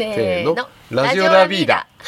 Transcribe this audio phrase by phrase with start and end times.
[0.00, 0.56] せーの。
[0.90, 1.86] ラジオラビーダ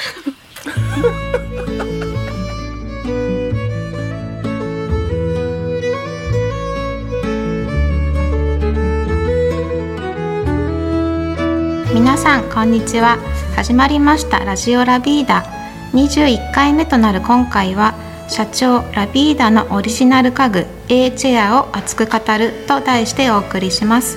[11.93, 13.19] 皆さんこんにちは。
[13.55, 14.43] 始まりました。
[14.43, 15.45] ラジオラビーダ
[15.93, 17.93] 21回目となる今回は
[18.29, 24.17] 社長ラビーダのオリジナル家具 A チェアを熱く語ると題してお送りします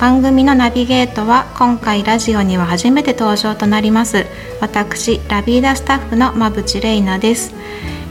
[0.00, 4.26] 番組のナビゲートは今回ラジオには初めて登場となります。
[4.60, 7.54] 私ラビーダスタッフの馬淵玲奈です。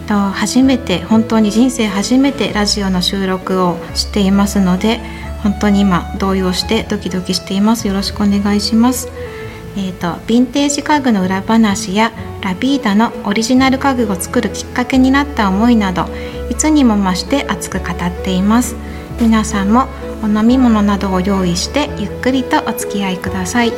[0.08, 5.00] と初めて本当に人生初めてラジオの収録をしていますので
[5.44, 7.88] 本当に今動揺してドキドキしています。
[7.88, 9.10] よろしくお願いします。
[9.76, 16.06] えーと、ヴィンテージ家具の裏話やラビーダのオリジナル家具を作るきっかけになった思いなど
[16.50, 18.76] いつにも増して熱く語っています。
[19.20, 19.88] 皆さんも
[20.24, 23.72] お飲み物などを用意してゆっくりとお付き合いください。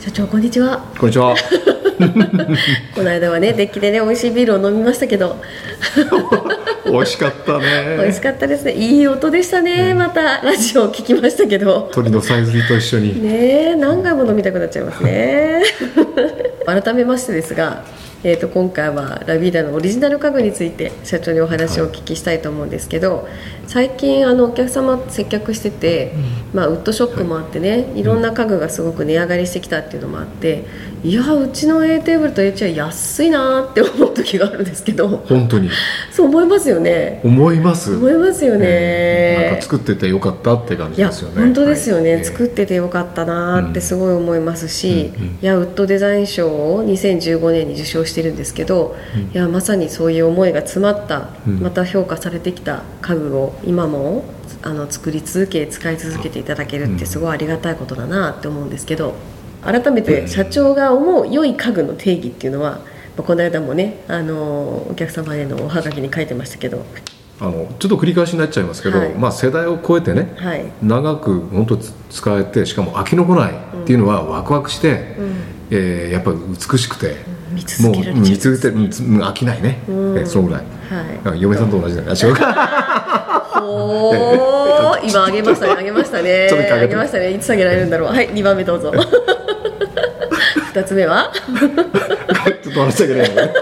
[0.00, 0.78] 社長こんにちは。
[0.98, 1.36] こんにちは。
[2.94, 5.36] この間はねデッキでね美味しいビールを飲みましたけど
[6.92, 7.96] 美味しかったね。
[7.98, 8.72] 美味しかったですね。
[8.72, 11.90] いい音でしたね、またラジオを聞きましたけど。
[11.92, 13.22] 鳥のさえずりと一緒に。
[13.22, 13.74] ねえ。
[13.74, 15.62] 何回も飲みたくなっちゃいますね。
[16.66, 17.82] 改めましてですが
[18.24, 23.28] えー、と今回はラビーダのオリジナル家具について社長にお話をお聞きしたいと思うんですけど、
[23.68, 26.14] 最近あのお客様接客してて、
[26.52, 28.02] まあ、ウッドショックもあってねい。
[28.02, 30.64] ろんな家具がすごく値上がりしてきたっていうのもあって
[31.04, 35.08] いやうちの A テーブルと A チェア安いなって思う時があるんですけど。
[35.08, 35.70] 本当に。
[36.10, 37.20] そう思いますよね。
[37.24, 37.94] 思います。
[37.94, 41.42] 思いますよね、なんか作っててよかったって感じですよね。
[41.42, 42.24] 本当ですよね、はい。
[42.24, 45.30] 作っててよかったなってすごい思いますし、うんうん。
[45.30, 48.96] いやウッドデザイン賞を2015年に受賞してるんですけど、
[49.32, 51.60] いやまさにそういう思いが詰まった、うん。
[51.60, 54.24] また評価されてきた家具を今も
[54.62, 59.14] あの作り続け使い続けていただけるってすごいありがたいことだなって思うんですけど
[59.62, 66.84] 改めて社長が思う良い家具の定義っていうのは、まあこの間もねあのお客様へのおはがきに書いてましたけど。
[67.40, 69.10] あのちょっと繰り返しになっちゃいますけど、はい。
[69.10, 75.34] まあ世代を超えてねはい、長く本当つ使えてしかも飽きのこないっていうのはワクワクして、うん。
[75.70, 77.14] えーやっぱり美しくて、
[77.52, 80.18] 見続もうけられちゃう見続けて飽きないね、うん。
[80.18, 81.34] えーそのぐらいはい。
[81.34, 83.60] あ嫁さんと同じだねあ違うか。
[83.62, 85.08] おー。
[85.08, 85.72] 今あげましたね。
[85.78, 86.48] あげましたね。
[86.72, 87.30] あげましたね。
[87.30, 88.08] いつ下げられるんだろう。
[88.08, 88.90] はい2番目どうぞ。
[90.74, 91.30] 2つ目は？
[92.68, 93.52] ちょっと話したけど、ね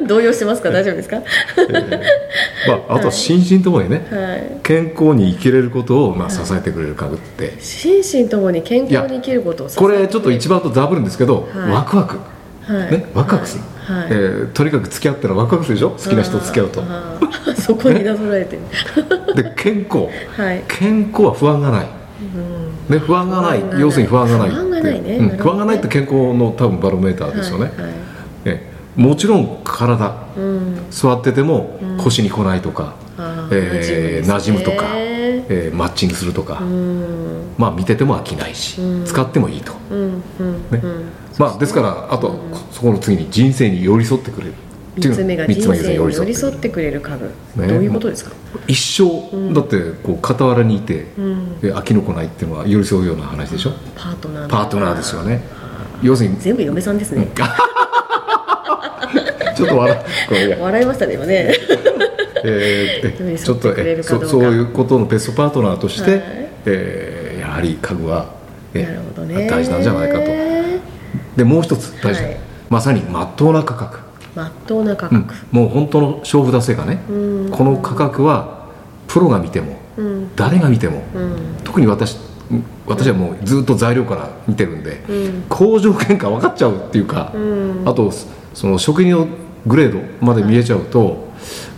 [0.06, 0.70] 動揺してますか？
[0.70, 1.22] 大丈夫ですか？
[2.68, 4.60] まあ、あとは心身ともにね、はい。
[4.62, 11.72] 健康に生きれることをまあ支えてくれる家具って、心身ともに健康に生きることをこれちょっと一番とダブるんですけど、はい。
[11.72, 12.18] ワクワク、
[12.70, 12.90] はい。
[12.90, 13.62] ね、ワクワクする、
[13.94, 14.06] はい。
[14.10, 15.90] えーとにかく付き合ったらワクワクするでしょ？
[15.92, 16.82] 好きな人と付き合うと。
[17.62, 18.58] そこになぞらえて。
[19.36, 20.08] るで健康。
[20.38, 20.62] はい。
[20.68, 21.86] 健康は不安がない、
[22.90, 23.60] ね、不安がない。
[23.60, 23.80] 不安がない。
[23.80, 25.16] 要するに不安がない不安がないね。
[25.16, 25.28] うん。
[25.38, 27.72] 不安がないって健康の多分バロメーターですよね、はい。
[27.84, 27.90] はい。
[27.90, 28.13] え
[28.96, 30.86] もちろん体うん。
[30.90, 37.54] 座ってても腰に来ないとか、あーえー馴染むとか、ねえーマッチングするとか、うん。
[37.58, 39.04] まあ見てても飽きないし、うん。
[39.04, 41.08] 使ってもいいと、うんうんねうん。
[41.38, 42.34] まあ、ですからあとは
[42.70, 44.54] そこの次に人生に寄り添ってくれる。
[44.96, 47.24] っていう3つ目が三人生に寄り寄添ってくれる家具、
[47.60, 47.66] ね。
[47.66, 48.30] どういうことですか、
[48.68, 53.72] 一生、だってこう傍らにいて、うん、で飽きのこないっていうのは寄り添うような話でしょ？
[53.96, 54.48] パートナー。
[54.48, 55.42] パートナーですよね。
[56.00, 57.26] 要するに全部嫁さんですね、
[59.54, 60.04] ちょっと笑
[60.60, 61.54] 笑いましたね今ね。
[62.44, 66.22] えー ちょっとえそうそういうことのベストパートナーとして、はい。
[66.66, 68.26] えーやはり家具は、
[68.74, 69.46] えなるほどね。
[69.48, 70.24] 大事なんじゃないかと。
[71.36, 72.36] でもう一つ大事な、はい。
[72.70, 73.98] まさに真っ当な価格、
[74.34, 75.22] まっとうな価うん。
[75.24, 77.48] 格、もう本当の勝負出せがね、うん。
[77.50, 78.64] この価格は
[79.06, 80.30] プロが見てもうん。
[80.34, 81.36] 誰が見ても、うん。
[81.62, 82.16] 特に私
[82.86, 85.44] 私はもうずっと材料から見てるんで、うん。
[85.48, 87.82] 工場見価分かっちゃうっていうか、うん。
[87.84, 88.10] あと
[88.52, 89.28] その食品の
[89.66, 91.32] グレードまで見えちゃうと、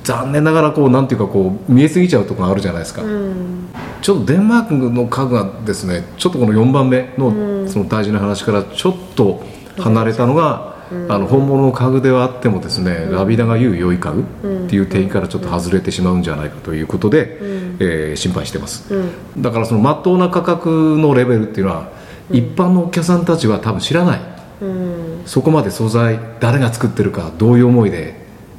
[0.05, 3.69] 残念ながらこうなんていうかこう見えすぎちゃうところがあるじゃないですか、うん。
[4.00, 7.69] ちょっとデンマークの家具がですねちょっとこの4番目のうん。
[7.69, 9.43] その大事な話からちょっと
[9.79, 10.77] 離れたのが、
[11.09, 14.25] あの本物の家具ではあってもですね、ラビダが言う良い家具っ
[14.69, 17.39] ていう定義からちょっと外れてしまうんじゃないかということで、
[17.81, 19.43] えー心配してます、うん。
[19.43, 21.89] だからその真っ当な価格のレベルっていうのは、
[22.31, 24.21] 一般のお客さんたちは多分知らない。
[24.62, 28.14] うんそこまで素材誰が作ってるかどういう思いで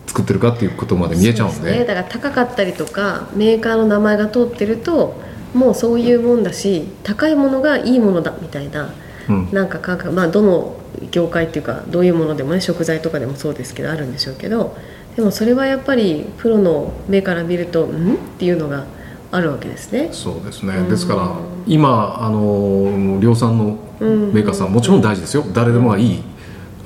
[0.06, 1.72] 作ってるかっていうことまで見えちゃうんで。
[1.72, 5.20] ね、だから高かったりとかメーカーの名前が通ってると
[5.54, 8.94] もうそういうもんだし高いものがいいものだみたいな
[9.30, 9.50] うん。
[9.52, 10.76] なんか感覚まあどの
[11.12, 14.76] 業界っていうかどういうものでもね食材とかでもそうですけどあるんでしょうけど
[15.16, 18.86] でもそれはやっぱりプロの目から見ると「ん?」っていうのが
[19.32, 20.10] あるわけですね。
[20.12, 21.32] そうですね、ですから
[21.68, 25.44] 今あの量産のメーカーさんもちろん大事ですよ。
[25.54, 26.22] 誰でもがいい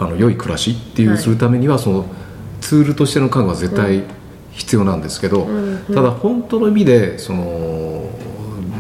[0.02, 2.06] あの良い暮らしっていうするためには、その
[2.60, 4.04] ツールとしての家具は絶対
[4.52, 5.48] 必要なんですけど、
[5.94, 8.10] ただ本当の意味でその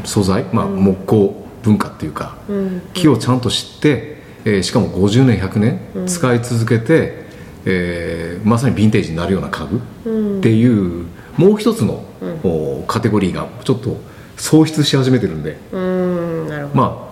[0.03, 2.37] 素材、まあ、木工文化っていうか、
[2.95, 7.27] 木をちゃんと知って、えーしかも50年100年使い続けて、
[7.65, 11.05] えーまさにヴィンテージになるような家具っていう、
[11.37, 12.03] もう一つの、
[12.43, 13.97] おカテゴリーがちょっと
[14.37, 15.59] 喪失し始めてるんで。
[15.71, 15.79] うー
[16.45, 16.47] ん。
[16.47, 17.10] なるほど、まあ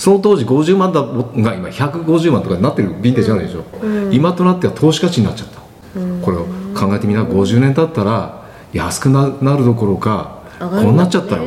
[0.00, 3.64] その当時50万だが今150万とかになってるヴィンテージあるでしょ、
[4.10, 5.60] 今となっては投資価値になっちゃった、
[6.24, 8.42] これを考えてみな50年経ったら
[8.72, 11.44] 安くななるどころかこうなっちゃったよ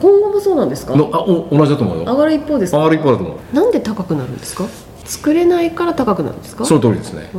[0.00, 0.94] 今後もそうなんですか？
[0.94, 2.04] とのあお同じだと思うよ。
[2.04, 2.78] 上がる一方ですか？
[2.78, 3.54] 上がる一方だと思う。
[3.54, 4.64] なんで高くなるんですか？
[5.08, 6.66] 作れないから高くなるんですか？
[6.66, 7.30] その通りですね。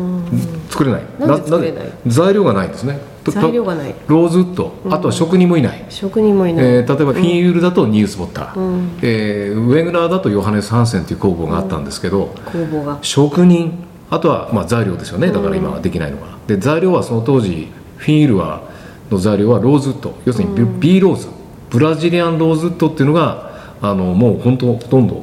[0.71, 1.03] 作れない。
[1.19, 1.85] なんで作れない？
[1.85, 2.99] な材料がないんですね。
[3.23, 3.93] と材料がない。
[4.07, 4.73] ローズウッド。
[4.89, 8.53] あとは職人もいない、職人もいない、えー例えばフィンユールだとニースボッタ。
[8.55, 12.97] ー、えーウェグナーだとヨハネス・ハンセンという工房があったんですけど、工房が。
[13.03, 13.85] 職人。
[14.09, 15.31] あとはまあ材料ですよね。
[15.31, 18.63] だから今はできないのが、で材料はその当時フィンイールは
[19.11, 20.15] の材料はローズウッド。
[20.25, 21.27] 要するにビ,、ビーローズ。
[21.69, 25.21] ブラジリアンローズウッドっていうのがあのもう本当ほとんど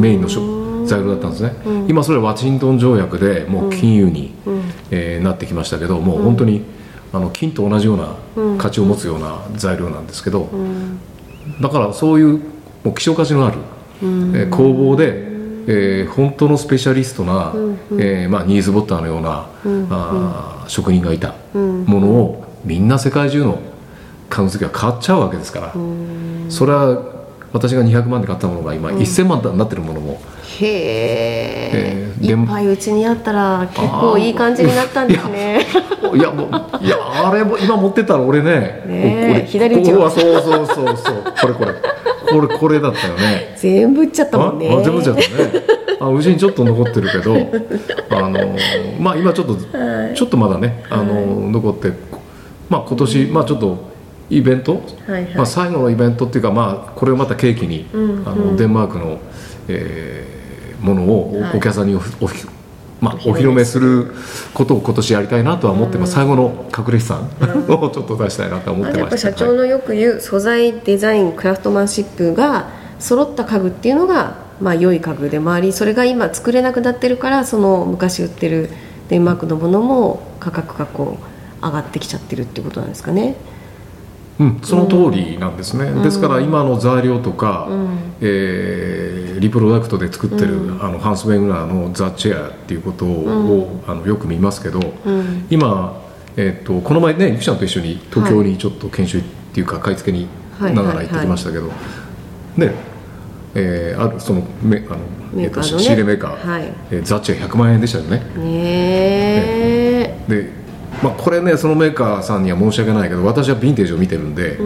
[0.00, 0.53] メインのしょ
[0.86, 1.54] 材料だったんですね、
[1.88, 4.34] 今それはワシントン条約でもう金融に、
[4.90, 6.64] えーなってきましたけどもう本当に
[7.12, 8.16] あの金と同じような
[8.58, 10.48] 価値を持つような材料なんですけど、
[11.60, 12.40] だからそういう
[12.82, 13.58] もう希少価値のある、
[14.02, 15.32] えー工房で、
[15.66, 17.52] えー本当のスペシャリストな、
[17.98, 19.48] えーまあ、ニーズボッターのような、
[19.90, 23.60] あー職人がいたものをみんな世界中の
[24.28, 25.74] 家具好きが買っちゃうわけですから、
[26.48, 27.13] それは
[27.54, 30.20] 私が200万で買ったものが今1000万になってるものも、
[30.60, 31.70] へえ。
[31.72, 35.66] えーいっぱいうちにあったら結構いい感じになったんですね。
[36.14, 36.96] いやもういや
[37.28, 41.74] あれも今持ってたら俺ねねえこれ左打ちはそうそうそうそうこれこれ。
[42.30, 43.54] これこれだったよね。
[43.56, 44.68] 全部売っちゃったもんね。
[44.70, 45.26] ああ全部じゃったね。
[46.00, 47.36] あうちにちょっと残ってるけど
[48.10, 48.56] あの
[48.98, 51.92] まあ今ちょっと、ちょっとまだねあの、残って
[52.68, 53.93] まあ今年まあちょっと
[54.30, 55.34] イベント、はいはい。
[55.34, 57.96] まあ、最後のイベントっていうかまあこれをまた契機に、あ
[58.34, 59.18] のデンマークの、
[59.68, 60.34] えー
[60.84, 61.52] ものをお,、はい。
[61.54, 62.46] 客さんにおおひ
[63.00, 63.64] まあ、お披露目。
[63.64, 64.14] する
[64.54, 67.28] ことを今年やりたいなとは思ってます、最後の隠れ資産
[67.68, 69.18] をちょっと出したいなとは思ってました。
[69.18, 72.68] 社長のよく言う素材デザインクラフトマンシップが
[72.98, 78.70] 揃った家具っていうのがまあ良い家具でもありそれが今作れなくなってるからその昔売ってる
[79.08, 83.34] デンマークのものも価格がこう上がってきちゃってるっていうことなんですかね。
[84.40, 87.68] うん、その通りなんですね、ですから今の材料とか、
[88.20, 94.80] えーリプロダクトで作ってる、あのハンス・ウェグナーのザ・チェアっていうことを、あのよく見ますけど、
[95.50, 96.00] 今、
[96.36, 99.22] えー、とこの前ねゆきちゃんと一緒に東京にちょっと研修っ
[99.52, 100.26] ていうか買い付けに
[100.58, 100.74] はい。
[100.74, 101.66] ながら行ってきましたけど、
[102.56, 102.72] ね
[103.54, 104.98] えーあるそのめあの、
[105.36, 105.82] えーとメーカーのね。
[105.82, 106.72] 仕入れメーカー、はい。
[106.90, 108.18] えーザ・チェア100万円でしたよね。
[108.18, 110.50] ねえで、
[111.04, 114.56] まあ、これねそのメーカーさんには申し訳ないけど私はヴィンテージを見てるんで、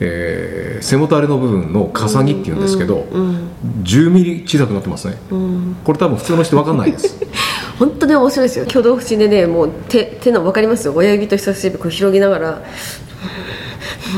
[0.00, 3.06] えー背もたれの部分の重ぎっていうんですけど、
[3.84, 5.14] 10ミリ小さくなってますね、
[5.84, 7.16] これ多分普通の人分かんないです。
[7.78, 8.64] 本当に面白いですよ。
[8.64, 10.92] 挙動不審でねもう手手の分かりますよ。
[10.96, 12.62] 親指と人差し指こう広げながら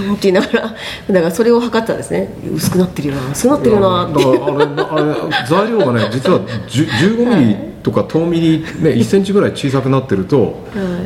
[0.01, 0.75] うんって言いながらだか
[1.21, 2.29] らそれを測ってたんですね。
[2.55, 3.31] 薄くなってるよな。
[3.31, 4.11] 薄くなってるよな。
[4.11, 10.57] ってだからあれあれ材料がね 実は10 15ミリとか10ミリ、ね、1センチぐらい小さくなってると、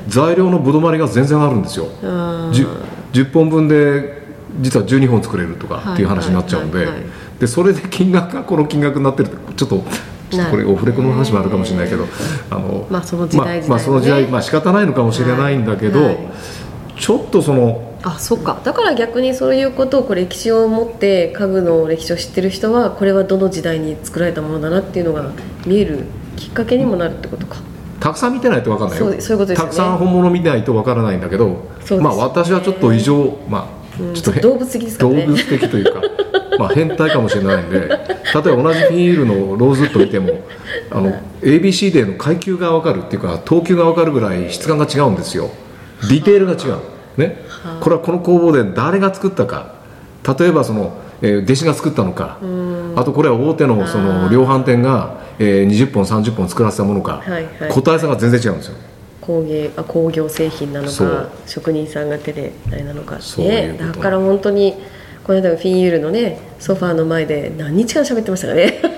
[0.07, 2.67] 材料のぶどまりが全然あるんですよ、あ 10,
[3.13, 4.23] 10本分で
[4.61, 6.87] 実は12本作れるとかっていう話になっちゃうんで,、
[7.41, 9.85] でそれで金額がこの金額になってるってちょっと
[10.31, 12.07] ちょっとこれオフレコの話もあるかもしれないけど
[12.51, 16.17] あのまあその時代まあまあその時代まあ仕方ないのかもしれないんだけど、
[16.97, 18.61] ちょっとそのあそっか。
[18.65, 25.31] だから逆にそういうことをこう歴史を持って家具の歴史を知ってる人はこれはどの時代に作られたものだなっていうのが
[25.67, 26.05] 見える
[26.37, 27.57] きっかけにもなるってことか。
[28.01, 29.11] たくさん見てないと分かんないよ。
[29.11, 29.71] そうそういうことですよね。
[29.71, 31.69] たくさん本物見ないと分からないんだけど、
[32.01, 35.27] まあ私はちょっと異常まあちょっとへ動物的ですからね。
[35.27, 36.01] 動物的というか
[36.59, 37.99] まあ変態かもしれないんで例え
[38.33, 40.29] ば同じフィールのローズウッド見ても
[40.91, 45.51] あの ABC での階級が分かるっていうか等級が分かるぐらい質感が違うんですよ。
[46.09, 46.79] ディテールが違う。
[47.17, 47.48] ね
[47.81, 49.75] これはこの工房で誰が作ったか。
[50.39, 52.39] 例えばその、えー弟子が作ったのか。
[52.97, 57.71] あとこれは大手のその量販店が、えー20本30本作らせたものか、はいはい。
[57.71, 58.75] 個体差が全然違うんですよ。
[59.21, 63.19] 工芸あ工業製品なのか職人さんが手であれなのか。
[63.21, 63.93] そういうこと。
[63.93, 64.75] だから本当に
[65.25, 68.81] この間のフィンユールのねソファーの前で何日間喋ってましたかね。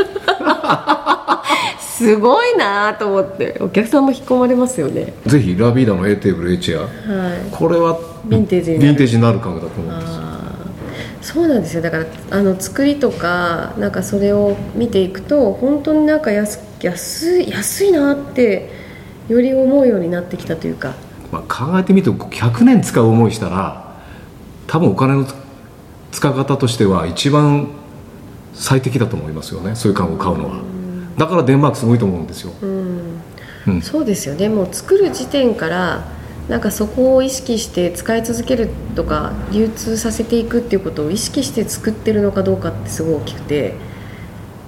[1.81, 3.59] すごいなと思って。
[3.61, 5.13] お客さんも引っ込まれますよね。
[5.27, 6.83] ぜひラビーダの A テーブル A チェア。
[6.85, 7.39] はい。
[7.51, 8.89] これはヴィンテージになる。
[8.89, 11.25] ヴィンテージになる家具だと思いますあー。
[11.25, 11.83] そうなんですよ。
[11.83, 18.71] だからあの作りとかなんかそれを見ていくと本当になんか安安い安いなって
[19.29, 20.95] より思うようになってきたというか。
[21.31, 23.95] まあ、考えてみると100年使う思いしたら
[24.67, 25.25] 多分お金の
[26.11, 27.69] 使い方としては一番
[28.53, 29.77] 最適だと思いますよね。
[29.77, 30.57] そういう家具を買うのは。
[31.17, 32.67] だからデンマークすごいと思うんですよ、う
[33.71, 33.83] ん。
[33.83, 34.49] そうですよね。
[34.49, 36.05] もう作る時点から
[36.51, 43.75] なんかそこを意識して使い続けるとか流通させていくっていうことを意識して作ってるのかどうかってすごい大きくて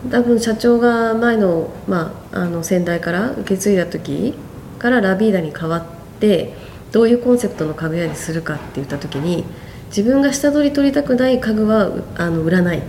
[0.09, 4.35] 多分社長が前の,、まあ、あの先代から受け継いだ時
[4.79, 5.85] からラビーダに変わっ
[6.21, 6.55] て
[6.93, 9.45] どういうコンセプトの家具屋にするかって言った時に
[9.89, 12.83] 自分が下取り取りたくない家具はうあの売らない。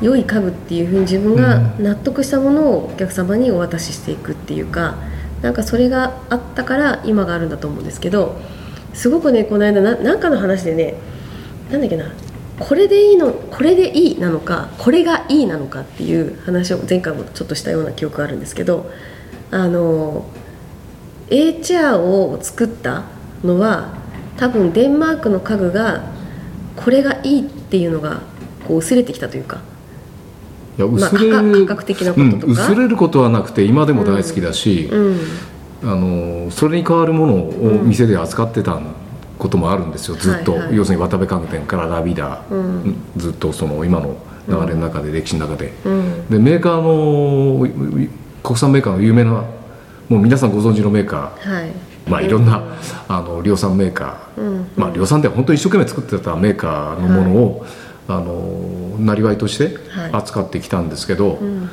[0.00, 4.94] 良い家具っていうふうに自分が納得したものをお客様にお渡ししていくっていうか
[5.42, 8.40] なんかそれがあったから今があるんだと思うんですけど
[8.94, 10.94] すごくねこの間ななんかの話でね
[11.70, 12.10] なんだっけな
[12.58, 18.90] これでいいのこれでいいなのかこれがいいなのかっていう話を前回もちょっとしたような記憶があるんですけど
[19.50, 20.26] あの
[21.30, 23.04] A チェアを作った
[23.44, 23.94] のは
[24.36, 26.02] 多分デンマークの家具が
[26.76, 28.22] これがいいっていうのが
[28.66, 29.60] こう薄れてきたというか
[30.78, 32.46] いやまあ薄れる、価格的なこととか？
[32.46, 35.18] うん薄れることはなくて今でも大好きだし、うん
[35.80, 38.80] あのそれに代わるものを店で扱ってた
[39.38, 40.60] こともあるんですよずっと、はい。
[40.62, 42.96] はい要するに渡部家具店からラビダ、うん。
[43.16, 44.16] ずっとその今の
[44.48, 45.72] 流れの中で、歴史の中で。
[45.84, 46.28] うん。
[46.28, 47.60] でメーカーの
[48.42, 51.60] 国産メーカーの有名なもう皆さんご存知のメーカー。
[51.60, 51.70] はい。
[52.08, 52.60] まあ、いろんな、
[53.06, 54.70] あの量産メーカー、うん。
[54.74, 57.66] まあ、量産では本当に一生懸命作ってたメーカーのものを、
[58.10, 60.12] あのなりわいとしてはい。
[60.12, 61.68] 扱ってきたんですけど、うんうん。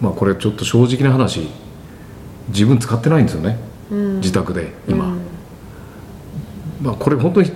[0.00, 1.48] まあ、これちょっと正直な話
[2.48, 3.56] 自分使ってないんですよね、
[3.90, 4.16] うん。
[4.16, 5.20] 自宅で今、うん。
[6.82, 7.52] まあ、これ本当に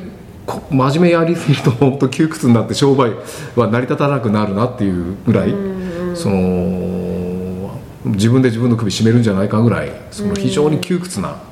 [0.47, 3.11] こ真面目やりすぎると本当窮屈になって商売
[3.57, 5.51] は成り立たなくなるなっていうぐらい、
[6.15, 11.46] その自分で自分の首絞めるんじゃないかぐらいその非常に窮屈な、うん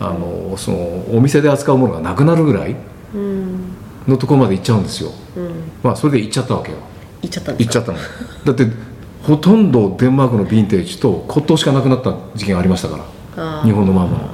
[0.00, 2.76] あのそのお店で扱うものがなくなるぐらい
[3.14, 3.76] うん。
[4.08, 5.50] のところまで行っちゃうんですよ、うん。
[5.82, 6.78] まあ、それで行っちゃったわけよ。
[7.22, 7.78] 行っちゃったんですか？
[7.78, 8.00] 行っちゃった
[8.46, 8.46] の。
[8.46, 8.76] だって
[9.22, 12.98] ほとんどデンマークのヴィンテージと骨董しかなくなった時期がありましたか
[13.36, 13.62] ら。
[13.62, 14.30] 日本のまんまの。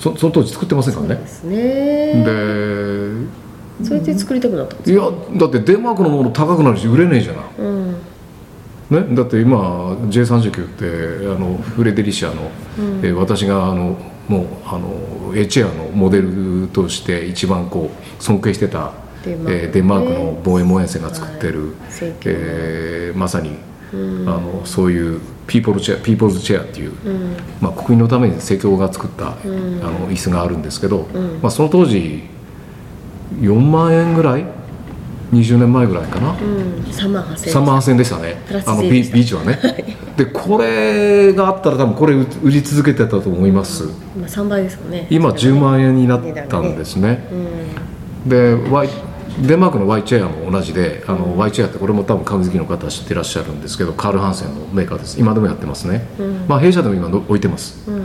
[0.00, 1.14] そその当時作ってませんからね。
[1.16, 1.56] そうですね。
[2.24, 7.44] でそれで作りたくなったんですいやだってデンマークのもの高くなるし売れねえじゃない。
[7.58, 7.95] うん
[8.90, 12.50] ね、だって今 J39 ってあのフレデリシアの、
[13.02, 13.96] えー私があの
[14.28, 18.92] もうあの A チェアのモデルとして一番こう尊敬してた
[19.24, 19.52] デンマーク。
[19.52, 23.56] えーデンマークのボーエモエンセンが作ってる、はい19えーまさに、
[23.92, 26.92] あのそういうピーポルチェアピーポーズチェアっていう、
[27.60, 31.08] まあ、国民のために政教が作った、あの椅子があるんですけど、
[31.42, 32.24] まあ、その当時
[33.40, 34.44] 4万円ぐらい
[35.32, 36.84] 20年前ぐらいかな、うん。
[36.84, 38.36] 3万8000 3万8000円でしたね。
[38.66, 39.58] あのビビーチはね。
[40.16, 43.84] でこれがあったら多分これ売売り続けてたと思います、
[44.16, 45.06] 今3倍ですもんね。
[45.10, 47.28] 今10万円になったんですね。
[47.30, 47.34] う
[48.28, 48.88] んで Y
[49.42, 55.20] デンマークの Y チェアも同じであの、Y チェアってこれも多分家具好きの方は知ってらっしゃるんですけどカール・ハンセンのメーカーです。
[55.20, 56.06] 今でもやってますね、
[56.48, 57.88] まあ弊社でも今の置いてます。
[57.90, 58.04] うん。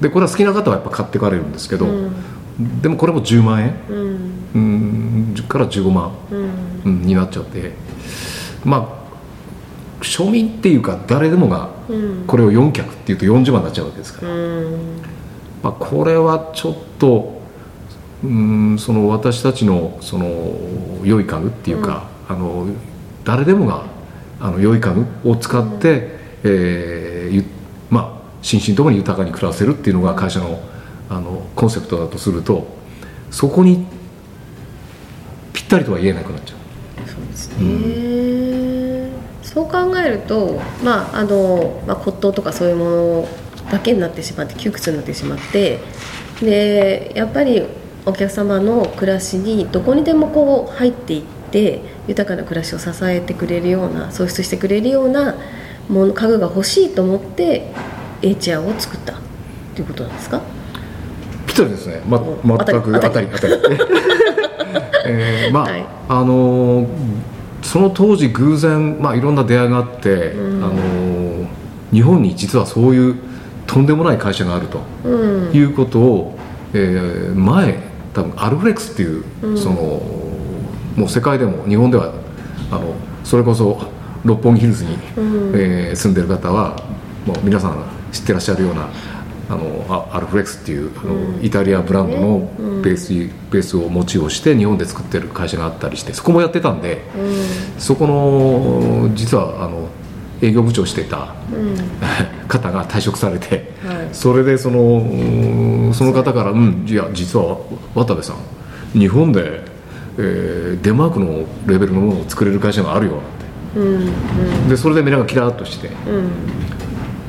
[0.00, 1.86] でこれは好きな方はやっぱ買ってかれるんですけど、
[2.82, 3.74] でもこれも10万円。
[3.88, 3.98] うん。
[4.54, 5.27] うん。
[5.27, 6.50] 10から15万、うん。
[6.84, 7.72] うんになっちゃって。
[8.64, 8.98] まあ
[10.02, 12.24] 庶民っていうか誰でもがうん。
[12.26, 15.00] これを4脚っていうと40万になっちゃうわけですから、うん。
[15.62, 17.38] まあ、これはちょっと
[18.22, 20.56] うんその私たちのその
[21.04, 22.66] 良い家具っていうか、あの
[23.24, 23.84] 誰でもが
[24.40, 27.44] あの良い家具を使って、えーゆ
[27.90, 30.60] まあ心身ともに豊かに暮らせるっていうのが会社の
[31.10, 32.66] あのコンセプトだとすると
[33.30, 33.97] そこにぴ
[35.68, 36.58] ったりとは言えなくなっちゃう。
[37.06, 39.10] そうですね、
[39.42, 43.28] そう考えると、まああのまあ、骨董とかそういうもの
[43.70, 45.78] だけになってしまって窮屈になってしまって
[46.40, 47.62] でやっぱり
[48.06, 55.36] お客様の暮らしにどこにでもこう入っていって豊かな暮らしを支えてくれるような創出してくれるような
[55.88, 57.70] もの家具が欲しいと思って
[58.22, 59.14] アを作った。
[59.74, 60.40] ということなんですか？
[61.46, 63.78] ぴったりですね、ま、うん全く当たり当たり当たり
[65.06, 65.86] えーまあ、はい。
[66.08, 66.86] あのー
[67.60, 71.46] その当時偶然、まあ、いろんな出会いがあって、あのー
[71.92, 73.16] 日本に実はそういう
[73.66, 75.52] とんでもない会社があるとうん。
[75.52, 76.38] いうことを、
[76.72, 77.78] えー前
[78.14, 79.24] 多分アルフレックスっていう、
[79.58, 79.74] その
[80.96, 82.12] もう世界でも日本では
[82.70, 83.80] あのそれこそ
[84.24, 84.96] 六本木ヒルズに、
[85.54, 86.76] えー住んでる方は
[87.26, 88.88] もう皆さん知ってらっしゃるような
[89.50, 92.50] あのあアルフレックスっていうあの、イタリアブランドの
[92.82, 93.14] ベース,、
[93.50, 97.02] ベースを持ちをして日本で作ってる会社があったりしてそこもやってたんで、
[97.78, 99.88] そこの実はあの
[100.42, 101.34] 営業部長をしていた、
[102.46, 104.08] 方が退職されて、はい。
[104.12, 106.56] それでそのうんその方から「う。
[106.56, 107.58] んいや実は
[107.94, 109.62] 渡部さん日本で、
[110.18, 113.12] えーデンマークのレベルのものを作れる会社があるよ」
[113.74, 113.80] っ
[114.64, 114.68] て。
[114.68, 116.30] でそれでみんながキラーっとして、うん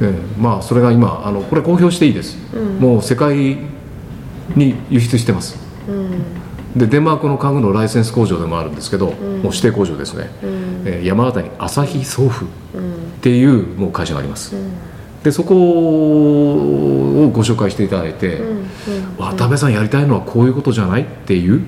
[0.01, 2.37] ええまあそれが今あのこれ公表していいです、
[2.79, 3.57] もう世界
[4.55, 5.57] に輸出してます。
[6.75, 9.15] でデンマークの家具のライセンス工場でもあるんですけど、もう
[9.45, 10.29] 指定工場ですね、
[10.85, 12.47] えー山形に朝日送付っ
[13.21, 14.55] ていうもう会社があります、
[15.23, 18.41] でそこをご紹介していただいて
[19.17, 21.61] 「渡辺さんやりたいのはこういうことじゃない?」っていう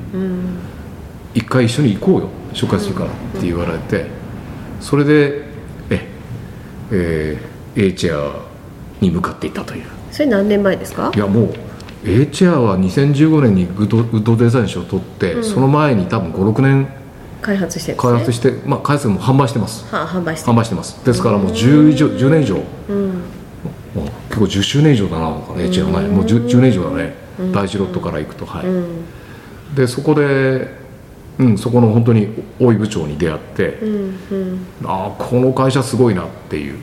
[1.33, 2.29] 一回一緒に行こうよ。
[2.53, 4.05] 紹介するからって言われて。
[4.81, 5.43] それで
[5.89, 6.07] え
[6.91, 8.41] えー、A チェア
[8.99, 9.83] に向かっていったという。
[10.11, 11.11] それ何年前ですか？
[11.15, 11.53] いやもう
[12.05, 16.87] A チェアは2015年にグッドデザイン賞を取って、その前に多分56年
[17.41, 17.97] 開発してね。
[17.97, 19.85] 開発して、まあ開発も販売してます。
[19.93, 21.05] はあ販売して販売してます。
[21.05, 23.07] ですからもう10以上10年以上、うん。
[23.93, 27.13] もう結構10周年以上だななんかね A チェアねもう 10, 10年以上だね、
[27.53, 29.05] 第一ロットからいくとはい、うん。
[29.75, 30.67] でそこで、
[31.39, 34.67] うん、そこの本当に大井部長に出会って、うんうん。
[34.85, 36.79] ああこの会社すごいなっていう、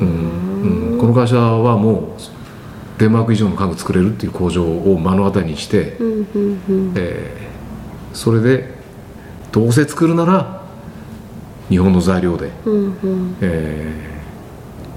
[0.00, 0.92] うん。
[0.92, 0.98] うん。
[0.98, 6.92] この会社はもうデンマーク以上の家具作れるっていう工場を目の当たりにして、うんうんうん。
[6.96, 7.52] えー
[8.14, 8.68] それで
[9.52, 10.60] どうせ作るなら
[11.70, 13.36] 日本の材料で、うんうん。
[13.40, 14.08] え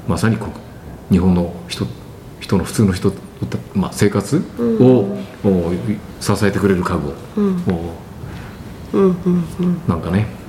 [0.08, 0.38] ーまさに
[1.10, 1.88] 日本の人
[2.40, 3.12] 人の普通の人、
[3.74, 4.44] まあ、生活
[4.80, 5.74] を、もう
[6.20, 7.96] 支えてくれる家具を、も
[8.94, 10.45] うんうんうなんかねうん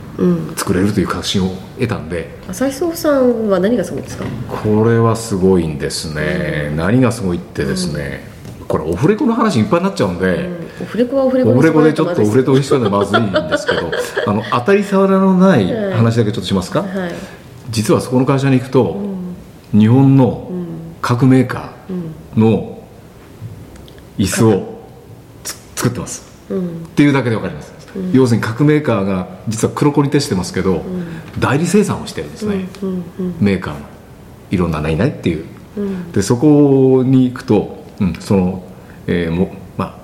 [0.56, 2.38] 作れるという確信を得たんで。
[2.48, 4.24] 朝日総さんは何がすごいですか？
[4.48, 8.24] これはすごいんですね、何がすごいってですね、
[8.66, 10.66] これオフレコの話いっぱいになっちゃうんで、うん。
[10.82, 13.90] オフレコはオフレコオフレコでちょっとオフレココにしたらまずいんですけど。
[14.26, 16.90] あの当たり障りのない話だけちょっとしますか、はい。
[17.70, 19.00] 実はそこの会社に行くと、
[19.72, 20.50] 日本の
[21.00, 22.78] 各メーカーの
[24.18, 24.78] 椅子を
[25.44, 26.58] つ作ってます、うん。
[26.58, 27.72] っていうだけで分かります、
[28.12, 30.82] 要するに各メーカーが実は黒子に徹してますけど、
[31.38, 33.80] 代理生産をしてるんですね、うんうんメーカーの。
[34.50, 35.44] いろんな何々っていう、
[35.76, 36.12] うん。
[36.12, 38.62] でそこに行くと、うん、その、
[39.06, 39.94] えーもまあ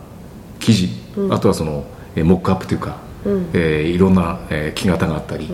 [0.61, 0.89] 生地、
[1.31, 1.85] あとはその、
[2.17, 3.47] えーモックアップというか、うん。
[3.53, 5.49] えーいろんな、えー木型があったり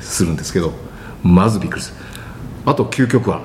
[0.00, 0.72] するんですけど、
[1.22, 1.96] まずびっくりする。
[2.64, 3.40] あと究極は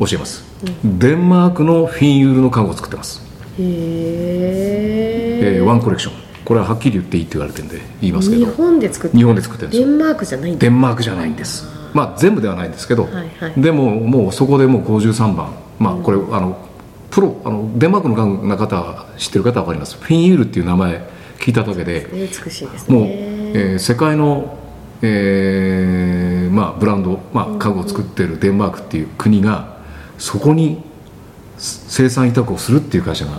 [0.00, 0.44] 教えます、
[0.82, 3.22] デンマークのフィンユールの家具を作ってます、
[3.58, 9.88] へええーワンコレクションこれははっきり言っていいって言われてるんで言いますけ日ど本で作って日本で作ってるんですよ。
[9.88, 10.60] デンマークじゃないんだ。
[10.60, 11.66] デンマークじゃないんです。
[11.94, 13.52] まあ全部ではないんですけど、はいはい。
[13.60, 15.54] でももうそこでもう53番。
[15.78, 16.56] まあこれ、あの
[17.10, 19.96] プロあのデンマークの家具の方は知ってる方は分かります？
[20.00, 21.06] フィンユールっていう名前
[21.38, 22.08] 聞いただけで。
[22.12, 23.08] 美しいですもう、ね
[23.54, 24.58] えー世界の、
[25.02, 29.76] えーまあ、ブランド、まあ、家具を作ってるデンマークっていう国が
[30.16, 30.82] そこに
[31.58, 33.32] 生産委託をするっていう会社が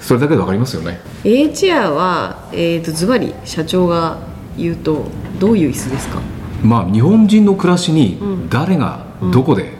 [0.00, 4.18] それだけで分かりますよね A チェアは、えー、とズバリ社長が
[4.56, 5.06] 言うと
[5.38, 6.20] どういう椅子ですか？
[6.62, 9.72] まあ日本人の暮らしに誰がどこで、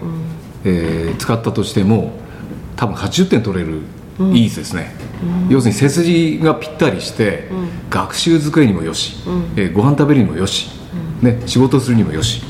[0.64, 2.12] えー使ったとしても
[2.76, 3.82] 多分80点取れる
[4.32, 4.92] いい椅子ですね、
[5.48, 7.48] 要するに背筋がぴったりして、
[7.90, 9.16] 学習机にもよし、
[9.56, 10.68] えーご飯食べるにもよし、
[11.22, 12.42] ね、仕事するにもよし、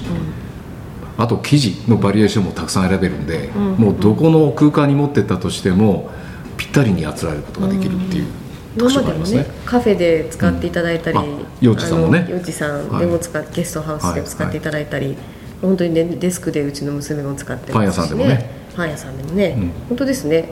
[1.17, 6.11] あと生地のバリエーションもたくさん選べるんで、もうどこの空間に持ってったとしても
[6.57, 8.27] ぴったりにあつらえることができるっていう
[8.79, 9.47] 今までもねね。
[9.67, 11.25] カフェで使っていただいたり、うん。
[11.25, 11.27] あ
[11.61, 12.27] 幼稚さんもね。
[12.29, 15.17] 幼稚さんでも使っ、ゲストハウスでも使っていただいたり、
[15.61, 18.51] 本当にねデスクでうちの娘も使ってますし、パン屋さんでもね。
[18.77, 19.71] パン屋さんでもね、うん。
[19.89, 20.49] 本当ですね。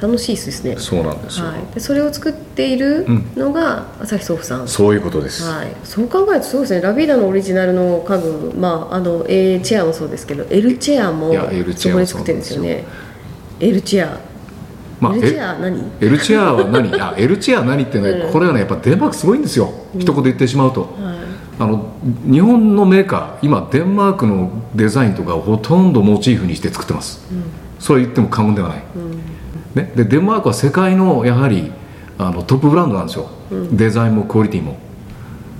[0.00, 6.80] 楽しいですね、そうなんですよ、はい、でそれを作っているのが朝日ソフさん、そういうことです、はい、そう考えるとそうですね。
[6.80, 12.84] ラビーダのオリジナルの家具、まあ、あの A チェアもそうですけど L チェアもいや L チェアもそこで作ってるんですよね。
[13.60, 14.18] L チェア、
[15.00, 17.00] まあ L チェア何？L チェアは何？
[17.00, 20.90] あ L チェア何ってね、これはねやっぱデンマークすごいんですよ、一言言ってしまうと、はい。
[21.60, 21.92] あの
[22.30, 27.20] 日本のメーカー今デンマークのデザインとかをほとんどモチーフにして作ってます、
[27.78, 28.82] それ言っても過言ではない、
[29.74, 31.72] ね、でデンマークは世界のやはり
[32.16, 33.28] あのトップブランドなんですよ、
[33.72, 34.78] デザインもクオリティも、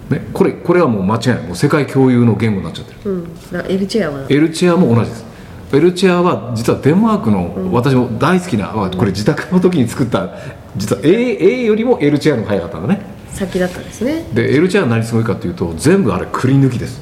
[0.08, 1.42] ね、これこれはもう間違いない。
[1.46, 3.10] もう世界共有の言語になっちゃってる。
[3.10, 3.26] うん、
[3.68, 4.26] L チェアは？
[4.28, 5.27] エルチェアも同じです
[5.72, 10.30] エルチェアは実はデンマークの、私も大好きな、あこれ自宅の時に作った
[10.76, 13.00] 実は A, A よりもエルチェアの方が早かったんだね。
[13.32, 14.26] 先だったんですね。
[14.32, 17.00] で L チェア何すごいかというと全部あれくり抜きです。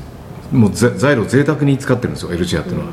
[0.53, 2.93] もうぜ材料贅沢に使ってるんですよ L チェアっていうのは、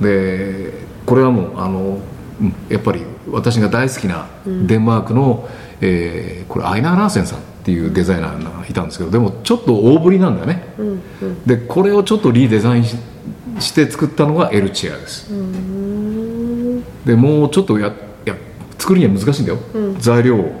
[0.00, 0.72] で
[1.06, 1.98] これはもうあの
[2.40, 5.48] うんやっぱり私が大好きなデンマークの、
[5.80, 10.62] えーこれアイナー・ラーセンさんっていうデザイナーがいたんですけどでもちょっと大ぶりなんだよね、
[11.44, 12.84] でこれをちょっとリデザイン
[13.60, 15.30] しして作ったのが L チェアです。
[17.04, 17.92] でもうちょっとや
[18.24, 18.34] や
[18.78, 19.58] 作るには難しいんだよ、
[19.98, 20.52] 材料を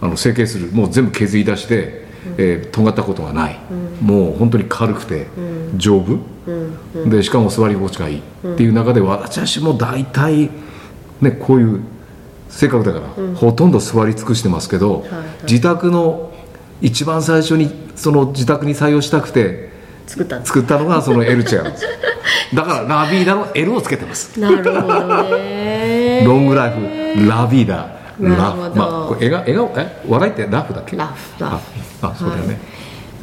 [0.00, 0.70] あの成形する。
[0.72, 3.58] もう全部削り出して、えー尖ったことがない、
[4.00, 5.26] もう本当に軽くて
[5.76, 6.18] 丈夫、
[7.08, 8.18] でしかも座り心地がいい。
[8.18, 10.50] っていう中で私も大体
[11.20, 11.80] ねこういう
[12.48, 15.24] 性格だから、ほとんど座り尽くしてますけど、はいはい。
[15.44, 16.32] 自宅の
[16.80, 19.71] 一番最初にその自宅に採用したくて
[20.12, 21.84] 作ったんです作ったのがその L チェアなんです。
[21.84, 21.90] よ
[22.54, 24.38] だからラビーダの L をつけてます。
[24.38, 26.22] なるほどね。
[26.26, 26.70] ロングライ
[27.16, 27.88] フラビーダ。
[28.20, 28.70] なるラほど。
[28.70, 28.78] フ。
[28.78, 30.02] まあこれ笑顔え？
[30.06, 30.96] 笑いってラフだっけ？
[30.96, 31.56] ラフラフ。
[32.02, 32.58] ああそうだよね、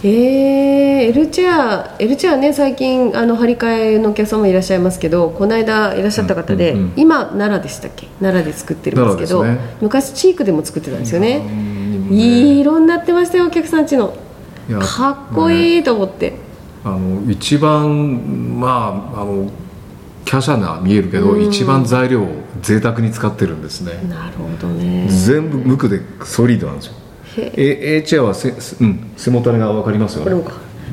[0.03, 0.09] えー、
[1.09, 6.93] L チェア L チェアね最近あの張り替えのお客様いらっしゃいますけどこの間いらっしゃった方で、うんうんうん。
[6.95, 8.07] 今奈良でしたっけ？
[8.19, 9.59] 奈良で作ってるんですけどね。
[9.79, 11.37] 昔チークでも作ってたんですよね。
[11.37, 11.79] うん
[12.11, 14.17] いい色になってましたよお客さんちの。
[14.79, 16.33] かっこいいと思って、
[16.83, 19.51] あの一番まああの
[20.25, 22.27] 華奢な見えるけど、一番材料を
[22.61, 25.07] 贅沢に使ってるんですね、なるほどね。
[25.09, 26.93] 全部無垢でソリッドなんですよ。
[27.37, 30.31] へ A, チェアはせ、すうん、背もたれが分かりますよね。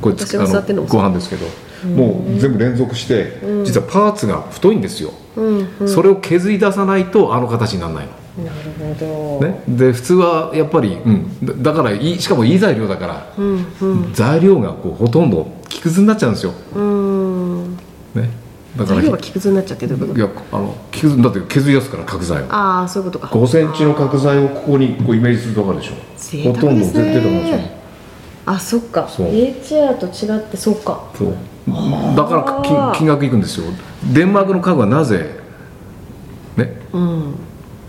[0.01, 1.45] これあのご飯ですけど。
[1.85, 8.11] もう全部連続して、実はパーツが太いんですよ、うんそれを削り出さないとあの形にならないの。
[8.43, 14.13] なるほど、ね、で普通はやっぱり、うん、だだからいいしかもいい材料だから、うんうん。
[14.13, 17.75] 材料がこうほとんど木くずになっちゃうんですよ、うん。
[18.15, 18.29] ね、
[18.75, 20.19] だから材料が木くずになっちゃってどういうこと？
[20.19, 23.35] いやあの木くずだって削りやすから角材をああそういうことか。
[23.35, 25.95] 5センチの角材をここにこうイメージすると分かるでしょ。
[26.17, 27.77] 贅ほとんど沢ですね出てるんで
[28.45, 29.07] あそっか。
[29.09, 29.27] そう。
[29.27, 31.03] ェアと違ってそっか。
[31.15, 31.35] そう。
[32.15, 33.65] だから金金額いくんですよ。
[34.13, 35.37] デンマークの家具はなぜ
[36.55, 37.35] ねうん。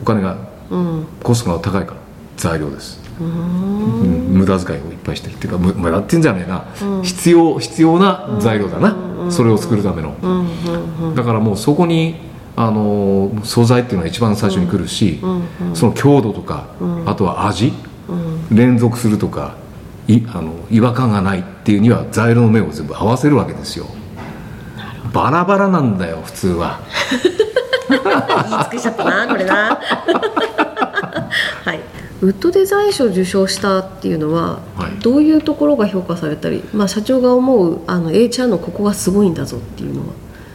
[0.03, 0.37] お金が
[0.69, 1.07] うん。
[1.23, 1.95] コストが高いか。
[1.95, 2.01] ら
[2.37, 3.01] 材料です。
[3.21, 6.65] うん無駄遣いをいっぱいしてるっていうかむ無駄ってんじゃねえな、
[7.03, 11.15] 必要必要な材料だな、それを作るための、うんうんうん。
[11.15, 12.17] だからもうそこに
[12.57, 16.67] あの素材っていうのが一番最初に来るし、うんその強度とか、
[17.07, 17.73] あとは味、
[18.51, 19.57] 連続するとか
[20.07, 23.87] いあの違和感がないっていうには材料の目を全部合わせるわけですよ。
[25.13, 26.81] バラバラなんだよ普通は。
[27.89, 29.55] 言い尽くしちゃったなこれな。
[29.55, 29.81] は
[30.55, 30.58] い
[32.21, 34.99] ウッドデザイン賞を受賞したっていうのは、はい。
[35.01, 40.07] どういうところが評価されたり、まあ、社長が思うあの HR のここがすごいんだぞっていうのは。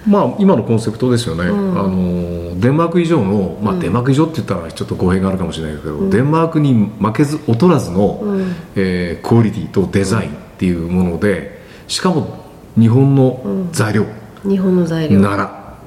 [0.06, 1.50] まあ今のコンセプトですよね、ん。
[1.50, 1.52] あ
[1.84, 8.56] のデンマーク以上の、まあ、デンマーク以上って言ったらちょっと語弊があるかもしれないけど、デンマークに負けず劣らずの、うん。
[8.76, 12.44] えークオリティとデザインっていうものでしかも
[12.78, 14.06] 日本の材料。
[14.44, 15.20] 日本の材料。
[15.20, 15.78] なら、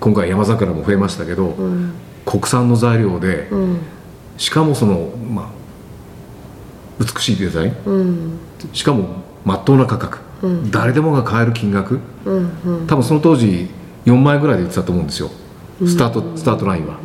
[0.00, 1.92] 今回山桜も増えましたけど、うん。
[2.26, 3.78] 国産の材料で、うん
[4.40, 5.48] しかもその、まあ、
[6.98, 7.76] 美しいデザイン。
[7.84, 8.38] うん。
[8.72, 10.70] しかもまっとうな価格、うん。
[10.70, 12.00] 誰でもが買える金額。
[12.24, 12.86] うんうん。
[12.86, 13.68] 多分その当時
[14.06, 15.30] 4万円ぐらいで売ってたと思うんですよ。
[15.86, 16.98] スタート、スタートラインは、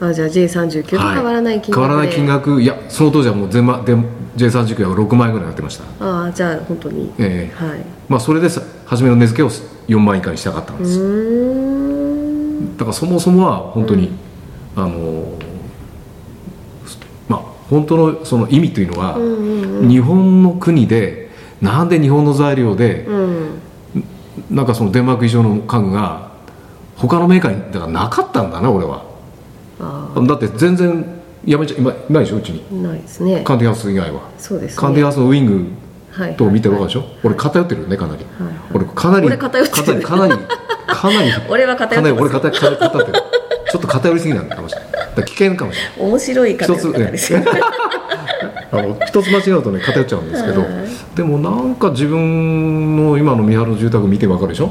[0.00, 2.62] あじゃあ J39 と変わらない金額で、変わらない金額。
[2.62, 3.94] いやその当時はもう全まで
[4.36, 5.84] J39 は6万円ぐらいになってました。
[6.04, 7.64] ああじゃあ本当に、ええ。
[7.64, 7.84] はい。
[8.08, 12.76] まあそれでさ初めの値付けを4万円以下にしたかったんうです、ーん。
[12.76, 14.10] だからそもそもは本当に、
[14.76, 15.49] あのまあ
[17.70, 19.16] 本当のその意味というのは、
[19.88, 21.30] 日本の国で
[21.62, 23.60] なんで日本の材料で、うん。
[24.50, 26.30] なんかそのデンマーク以上の家具が
[26.96, 29.04] 他のメーカーにだからなかったんだな俺は。
[29.78, 31.04] あだって全然
[31.44, 32.64] やめちゃいまいないでしょうちに。
[32.70, 33.42] あないですね。
[33.44, 34.80] カンティハウス以外は、そうですね。
[34.80, 35.68] カンティハウスのウイング
[36.10, 38.54] はいと見てるわかるでしょ、はい俺偏ってるよねかなり、はいはい。
[38.74, 40.02] 俺かなり俺偏ってる。
[40.02, 40.38] かなりかなり
[40.88, 42.10] かなり俺は偏って
[42.50, 43.22] 偏ってる。
[43.70, 46.10] ちょっと偏りすぎなんだかもしれないだ危険かもしれない。
[46.10, 47.40] 面白い方ですよ
[48.72, 50.70] あの一つ間違うとね偏っちゃうんですけど、はい
[51.14, 54.70] でもなんか自分の今の三原の住宅見てわかるでしょ、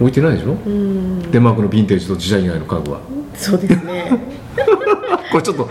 [0.00, 1.30] 置いてないでしょ、うん。
[1.30, 3.00] デンマークのヴィンテージと自社以外の家具は。
[3.34, 4.10] そうですね。
[5.30, 5.70] これちょっと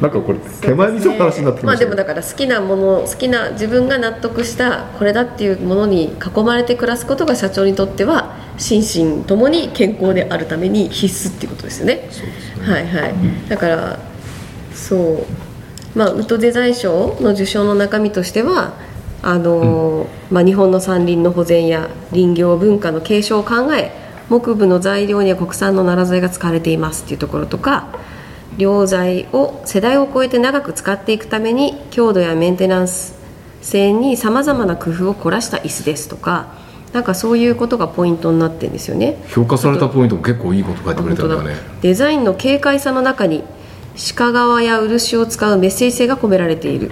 [0.00, 11.94] なんかこれ手前味噌の話になってきまあでましたけどもだから好きなもの好きな自分が納得したこれだっていうものに囲まれて暮らすことが社長にとっては心身ともに健康であるために必須っていうことですよね。
[11.96, 12.08] ね。
[12.60, 13.14] はいはい。
[13.48, 13.98] だから
[14.74, 15.26] そう。
[15.94, 18.74] まあウッドデザイン賞の受賞の中身としては
[19.22, 23.92] あの、まあ、日本の山林の保全や林業文化の継承を考え
[24.28, 27.88] 木部の材料には国産の奈良材が使われていますっていうところとか
[28.58, 33.16] 良材を世代を超えて長く使っていくために強度やメンテナンス
[33.62, 36.54] 性にさまざまな工夫を凝らした椅子ですとか
[36.92, 39.22] なんかそういうことがポイントになってるんですよね。
[39.28, 41.56] 評価されたポイント結構いいこと書いてくれたんだよね。
[41.82, 43.44] デザインの軽快さの中に
[44.16, 46.90] 鹿革や漆を使うメッセージ性が込められている。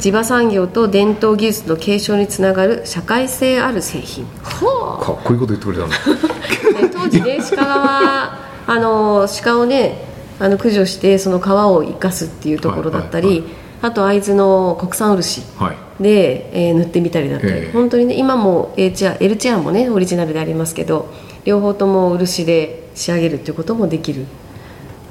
[0.00, 4.26] 地場産業と伝統技術の継承につながる社会性ある製品。
[4.42, 10.04] ほかっこいいこと言ってくれたんだう当時ね鹿革あの鹿をね
[10.40, 13.50] あの駆除してその皮を生かすっていうところだったり、はいはい。
[13.82, 15.42] あと会津の国産漆。
[15.58, 17.72] はいで、えー塗ってみたりだったり、ええ。
[17.72, 21.12] 本当にね今も A チェア L チェアもねオリジナルでありますけど
[21.44, 24.26] 両方とも漆で仕上げるっていうこともできる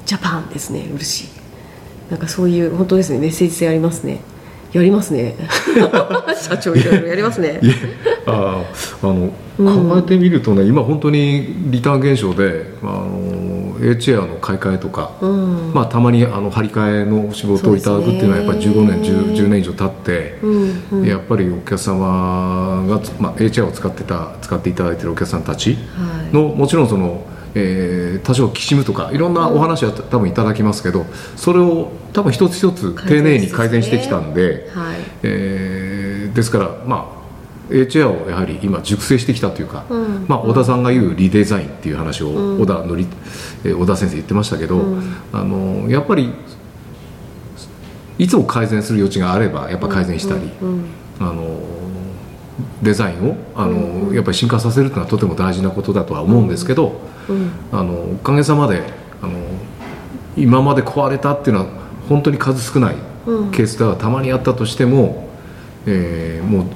[0.04, 1.28] ジャパンですね漆。
[2.10, 4.20] なんかそういう本当ですねメッセージ性ありますね。
[4.72, 5.36] やりますね。
[6.36, 7.60] 社長いろいろやりますね。
[8.26, 13.20] あーあの考えてみるとね、今本当にリターン現象であの
[13.80, 15.72] A チェアの買い替えとか、うん。
[15.74, 21.06] まあ、たまにあの張り替えの仕事をいただくっていうのはやっぱり15年 10, 10年以上経って、うんうん。
[21.06, 26.34] やっぱりお客様が、まあ、A チェアを使ってた使っていただいているお客さんたちはい。
[26.34, 31.04] の、もちろんその、えー多少きしむとかいろんなお話は多分いただきますけど
[31.36, 34.70] それを多分一つ一つ丁寧に改善してきたんで。
[34.74, 34.96] はい。
[35.22, 37.23] えーですからまあ
[37.74, 40.26] A チェアをやはり今熟成してきたというか、うん。
[40.28, 42.60] まあ、小田さんが言うリデザインっていう話をうん。
[42.60, 43.06] 小田のり、
[43.64, 45.02] えー小田先生言ってましたけど、うん。
[45.32, 46.32] あのやっぱり
[48.16, 50.84] いつも改善する余地があればやっぱ改善したり、うん。
[51.18, 51.58] あの
[52.80, 57.50] デザインをあの、やっぱり進化させるっていうのはとても大事なことだとは思うんですけど、うん。
[57.72, 58.82] あのおかげさまで
[59.20, 59.32] あの
[60.36, 61.70] 今まで壊れたっていうのは
[62.08, 63.50] 本当に数少ないうん。
[63.50, 65.28] ケースではたまにあったとしても、
[65.86, 66.66] えーもう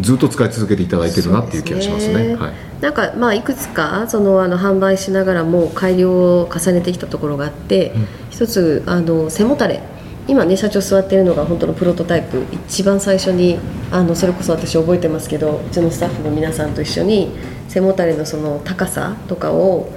[0.00, 2.36] ずっと使い続けていただいてるなっていう気がしますね。
[2.36, 2.54] すはい。
[2.80, 7.92] なんかまあいくつかそのあの販売しながらも改良を重ねてきたところがあって、
[8.30, 9.82] 一つあの背もたれ。
[10.28, 13.58] 今ね社長座ってるのが本当のプロトタイプ一番最初に
[13.90, 17.30] あのそれこそ私覚えてますけどうちのスタッフの皆さんと一緒に
[17.68, 19.90] 背もたれのその高さとかを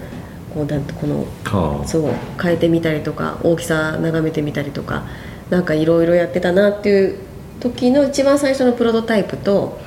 [0.53, 1.87] こうなんとこのはあ。
[1.87, 5.03] そう変えてみたりとか大きさ眺めてみたりとか
[5.51, 7.19] なんかいろいろやってたなっていう
[7.63, 9.79] 時の一番最初のプロトタイプと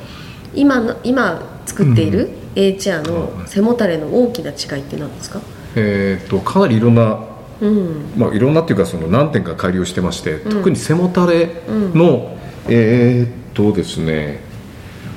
[0.55, 5.41] 今の今作っている A チェアの背もたれの大きな違いって何ですか、
[5.75, 7.23] えー、とかなりいろんな、
[7.61, 8.13] うん。
[8.17, 14.41] まあ、いろんなっていうかその何点か改良してまして、特に背もたれの、えーっとですね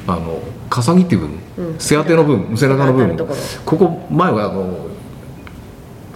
[0.06, 1.80] あの重ぎっていう部分、うん。
[1.80, 3.36] 背当ての部分背中の部分ころ。
[3.65, 4.88] ここ前はあの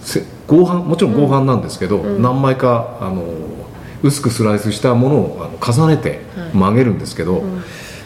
[0.00, 3.24] せ合板もちろん合板なんですけど、何枚かあの
[4.04, 6.56] 薄くスライスしたものをあの重ねてはい。
[6.56, 7.42] 曲げるんですけど、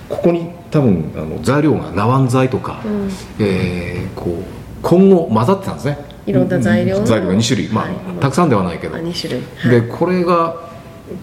[0.09, 3.11] ここに多分あの材料がナワン材とか、ん。
[3.41, 5.99] えーこう今後混ざってたんですね。
[6.25, 7.95] いろんな材料の材料が2種類、まあはい。
[8.21, 9.89] たくさんではないけど、あ2種類、はい。
[9.89, 10.69] でこれが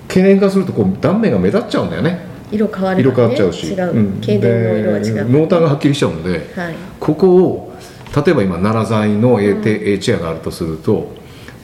[0.10, 2.20] 経年化するとこう断面が目立っちゃうんだよね。
[2.52, 3.16] 色変わるね。
[3.16, 4.20] 変わっちゃうし、違う、うん。
[4.20, 6.76] 経年の色が違でう濃淡がはっきりしちゃうんで、はい。
[7.00, 7.74] ここを
[8.14, 9.56] 例えば今奈良材の A,、
[9.94, 11.14] A チェアがあるとすると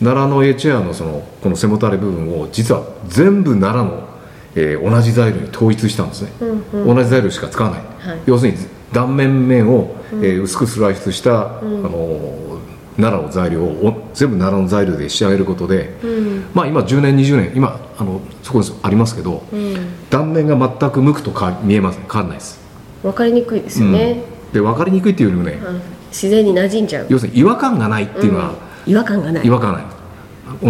[0.02, 4.08] 奈良の A チェアのそのこの背もたれ部分を実は全部奈良の、
[4.56, 6.46] えー同じ材料に統一したんですね、う
[6.78, 8.20] ん同じ材料しか使わない、はい。
[8.26, 8.58] 要するに
[8.92, 12.60] 断面面を、えー薄くスライスした、あの
[12.98, 16.46] 奈良の材料をお全部奈良の材料で仕上げることで、うん。
[16.54, 19.76] まあ今10年20年今あのそこにありますけど、うん。
[20.10, 22.02] 断面が全く向くとか見えません。
[22.04, 22.60] 変わらないです、
[23.04, 24.54] 分かりにくいですよね、うん。
[24.54, 27.06] で分かりにくいっていうよりもね、うん自然に馴染んじゃう。
[27.08, 29.46] 要するに違和感がないっていうのは、うん違和感がない。
[29.46, 29.84] 違和感ない。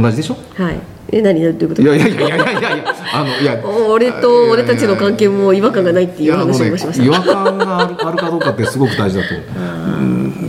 [0.02, 0.38] 同じでしょ？
[0.56, 0.80] はい。
[1.14, 1.82] え何どういうこと？
[1.82, 2.96] いやいやいやいやいやいや。
[3.14, 7.00] あのいやお俺と俺たちの関係も違和感がないっていう話をしました。
[7.00, 9.30] ね、違和感があるあるかどうかってすごく大事だと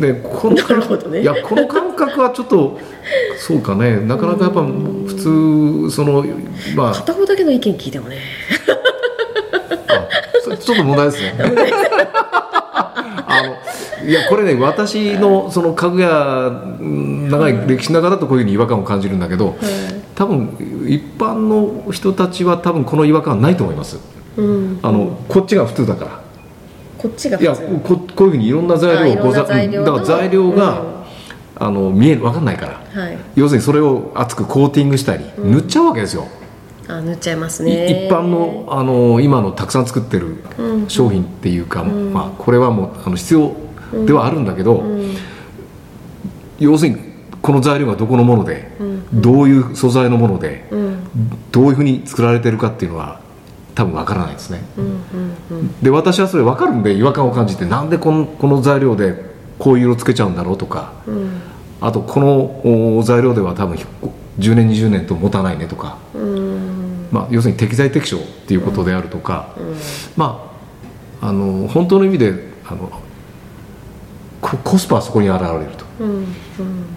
[0.01, 1.23] でこのなるほどね。
[1.23, 2.79] いやこの感覚はちょっと
[3.39, 3.97] そうかね。
[4.01, 6.25] なかなかやっぱ普通その
[6.77, 6.93] まあ。
[6.93, 8.19] 片方だけの意見聞いてもね。
[9.89, 10.09] あ
[10.45, 11.35] そちょっと問題ですね
[13.33, 19.57] あのいやこれね私のその家具屋うん長い歴史の中だとこういうふうに違和感を感じるんだけど、
[20.15, 23.99] 多分一般の人たちは多分この違和感はないと思います。
[24.37, 24.81] うん。
[24.83, 26.21] あの、こっちが普通だから。
[26.99, 31.03] こっちがいやここういうふうにいろんな材料をあいろんなざ材料のだから材料が、うん。
[31.55, 33.03] あの見える分かんないから。
[33.03, 33.19] はい。
[33.35, 36.27] 要するにそれを厚くコーティングしたり、塗っちゃうわけですよ、
[36.89, 40.89] あ塗っちゃいますいね一般のあの今のたくさん作ってるうん。
[40.89, 43.55] 商品っていうか、まあ、これはもうあの必要
[44.07, 45.15] ではあるんだけど、うん。
[46.59, 48.71] 要するにこの材料がどこのもので、
[49.13, 50.99] どういう素材のもので、うん。
[51.51, 53.21] どういうふうに作られてるかっていうのは
[53.75, 55.01] 多分分からないですね、うんうん
[55.51, 55.81] うん。
[55.81, 59.17] で私はそれ分かるんで違和感を感じてなんでこのこの材料で
[59.59, 61.41] こういう色つけちゃうんだろうとかうん。
[61.81, 63.85] あとこのお材料では多分ひ
[64.39, 66.42] 10年20年と持たないねとか、うん
[67.13, 69.77] まあ、要するに適材適所っていうことであるとか、うん。
[70.17, 70.51] ま
[71.21, 72.35] ああの本当の意味で
[72.67, 72.91] あの
[74.41, 76.27] ココスパはそこに現れると、うんうん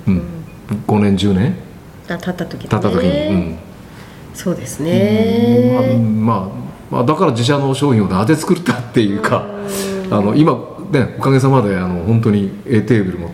[0.08, 0.22] うん。
[0.88, 1.56] 5年10年
[2.10, 2.68] あ経った時にね。
[2.70, 3.58] 経った時に、うん。
[4.34, 6.00] そうですね。
[6.00, 6.50] まあ、
[6.90, 9.46] まあだから自社の商品をなぜ作ったっていうか、
[10.10, 10.54] あの今
[10.92, 13.32] ねおかげさまであの本当に A テーブルも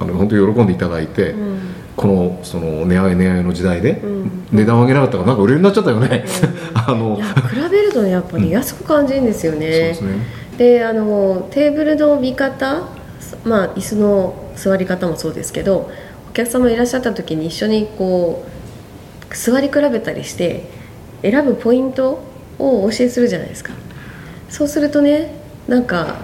[0.00, 1.63] あの本当に喜んでいただいて、うん
[1.96, 6.24] このその値上げ値上げの時代で、ん値段を上げなかったからなんか売れになっちゃったよね、
[6.74, 7.22] あの比
[7.70, 10.14] べるとねやっぱり安く感じるんですよね、ですね。
[10.58, 12.82] であのテーブルの見方
[13.44, 15.90] まあ椅子の座り方もそうですけど
[16.30, 18.44] お客様いらっしゃった時に一緒にこ
[19.30, 20.68] う座り比べたりして
[21.22, 22.22] 選ぶポイント
[22.58, 23.72] をお教えするじゃないですか。
[24.48, 25.34] そうするとね
[25.66, 26.16] なんか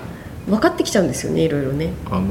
[0.46, 1.92] 分かってきちゃうんですよねいろいろね。
[2.10, 2.26] あの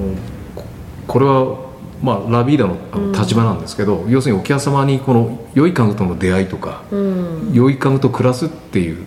[0.56, 0.64] こ
[1.08, 1.69] これは、
[2.02, 7.52] まあ、ラビーダのあの立場なんですけど、要するにお客様にこの良い家具との出会いとか、うん。
[7.54, 9.06] 良い家具と暮らすっていう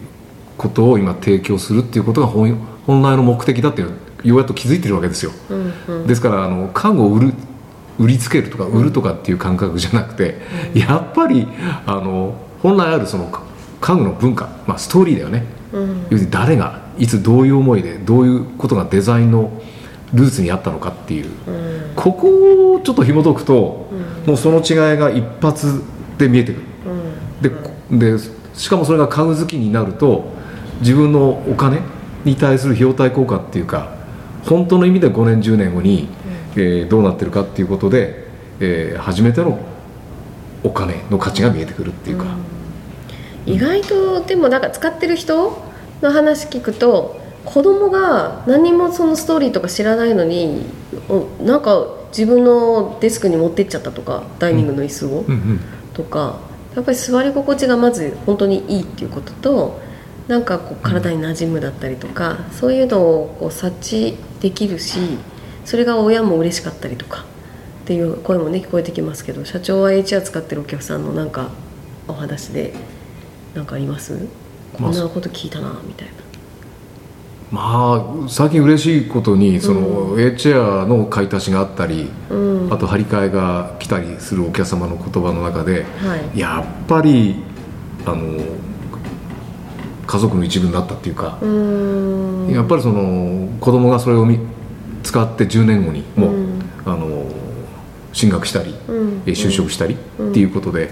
[0.58, 2.54] ことを今提供するっていうことが本
[2.86, 3.88] 本来の目的だっていう
[4.24, 5.32] ようやっと気づいてるわけですよ、
[6.06, 7.34] ですからあの家具を売る
[7.98, 10.38] 売りつけるとか売るとかっていう感覚じゃなくて、
[10.74, 11.48] やっぱり
[11.86, 13.30] あの本来あるその
[13.80, 16.02] 家具の文化、まあ、ストーリーだよね、うん。
[16.10, 19.50] 要するに誰がいつどういう思いでどういうことがデザインの
[20.14, 21.94] ルーツにあったのかっていう、うん。
[21.94, 23.86] ここをちょっと紐解くと、
[24.26, 25.82] もうその違いが一発
[26.18, 26.62] で見えてくる。
[27.90, 27.98] うん。
[27.98, 28.18] でで
[28.54, 30.24] しかもそれが家具好きになると
[30.80, 31.80] 自分のお金
[32.24, 33.94] に対する費用対効果っていうか
[34.44, 36.08] 本当の意味で5年10年後に、
[36.54, 38.26] えーどうなってるかっていうことで、
[38.60, 39.58] えー初めての
[40.62, 42.26] お金の価値が見えてくるっていうか、
[43.46, 45.58] 意外とでもなんか使ってる人
[46.02, 50.64] の話聞くと子供が何もそのストーリーとか知らないのに
[51.08, 55.24] おなんか自分のデスクに持ってっちゃったとかダイニングの椅子を、
[55.94, 56.38] とか
[56.76, 59.80] やっぱり座り心地がまず本当にいいっていうことと
[60.28, 64.98] なんかこう体に馴染むだったりとか、そういうのをこう察知できるし
[65.64, 67.24] それが親も嬉しかったりとか
[67.82, 71.50] っていう声もね聞こえてきますけど社長は HR 使ってるお客さんのなんか
[72.06, 72.72] お話で
[73.54, 74.28] なんかあります？
[74.74, 76.21] こまあんなこと聞いたなみたいな。
[77.52, 82.72] まあ最近嬉しいことにその A チェアの買い足しがあったり、うん。
[82.72, 86.38] あと張り替えが来たりするお客様の言葉の中で、はい。
[86.38, 87.36] やっぱり
[88.06, 88.42] あの
[90.06, 91.38] 家族の一部になったっていうか、
[92.50, 94.38] やっぱりその子供がそれを見
[95.02, 96.62] 使って10年後にもう、うん。
[96.86, 97.26] あの
[98.14, 99.22] 進学したり、うん。
[99.26, 100.88] え就職したりっていうことで、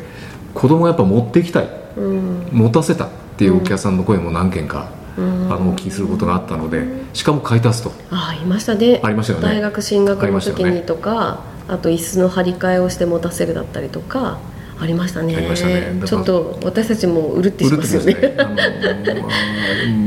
[0.52, 1.68] 子供がやっぱ持っていきたい。
[1.96, 2.48] うん。
[2.52, 7.92] 持たせたっていうお客さんの声も何件か、うんあのお聞きすることがあったのでしかも買い足すと。
[8.10, 9.00] あいましたね。
[9.02, 9.44] ありましたよね。
[9.44, 14.38] 大学進学の時にとかあ,、と椅子の張り替えをして持たせるだったりとか
[14.80, 15.36] ありましたね。
[15.36, 16.02] ありましたね。
[16.04, 18.48] ちょっと私たちもうるってうしますすよねまあ、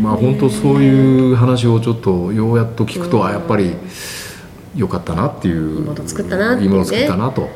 [0.01, 3.75] まあ、本当そういう話をちょっとようやっと聞くと、あやっぱり
[4.75, 7.51] 良かったなっていういいもの作ったなっていいいもの作ったなと、はい。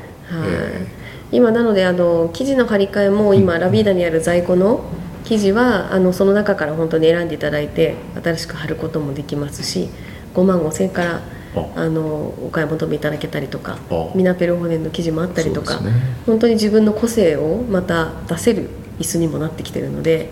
[0.46, 0.88] え
[1.32, 4.82] 今なのであの生地の張り替えも今、ラビーダにある在庫の
[5.28, 9.90] 生地はあのその中から本当に選んでいただいて新しく貼ることもできますし
[10.34, 11.22] 5万5千円から
[11.56, 11.66] あ。
[11.76, 14.12] あのお買い求めいただけたりとかあ。
[14.16, 15.92] ミナペルホネンの生地もあったりとか、ね。
[16.26, 20.30] 本当に自分の個性をまた出せる椅子にもなってきてるので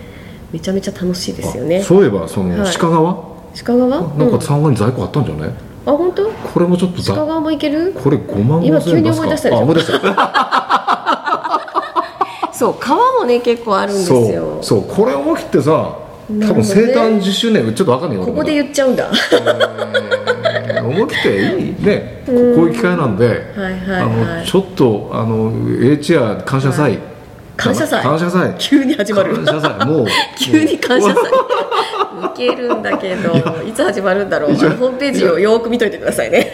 [0.52, 1.80] めちゃめちゃ楽しいですよね。
[1.80, 2.74] あそういえばそのはい。
[2.76, 3.14] 鹿川、
[3.66, 5.54] 鹿川なんかうん3階に在庫あったんじゃない、あ
[5.92, 6.30] 本当？
[6.30, 7.94] これもちょっとざ鹿川もいける？
[7.94, 9.26] これ5万5今千円出すか？
[9.26, 9.58] 急に思い出したでしょ？
[9.58, 10.00] あ思い出した
[12.58, 14.60] そう革もね結構あるんですよ。
[14.62, 19.12] そうこれ思い切ってさ多分生誕10周年ちょっとわかんないよここで俺言っちゃうんだ。
[20.84, 23.42] 思っていいねここういう機会なんで、
[24.46, 27.00] ちょっとあの H ア感謝祭、
[27.58, 28.02] 感謝祭？
[28.04, 28.56] 感謝祭。
[28.58, 29.36] 急に始まる。
[29.36, 29.86] 感謝祭。
[29.88, 30.08] もう
[30.40, 31.24] 急に感謝祭。
[31.24, 33.34] ウケるんだけど
[33.68, 34.54] いつ始まるんだろう。
[34.54, 36.54] ホームページをよーく見といてくださいね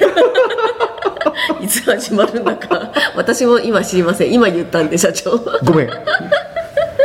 [1.61, 4.33] いつ始まるんだか私も今知りません。
[4.33, 5.37] 今言ったんで社長。
[5.63, 5.89] ごめん。